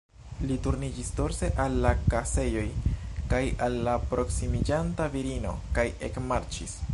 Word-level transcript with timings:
Li 0.51 0.55
turniĝis 0.67 1.11
dorse 1.19 1.49
al 1.65 1.75
la 1.83 1.91
kasejoj 2.13 2.65
kaj 3.35 3.43
al 3.67 3.77
la 3.89 3.95
proksimiĝanta 4.15 5.11
virino, 5.17 5.55
kaj 5.79 5.87
ekmarŝis. 6.11 6.79